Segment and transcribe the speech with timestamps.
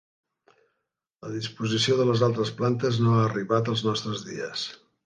[1.27, 4.71] La disposició de les altres plantes no ha arribat als nostres dies.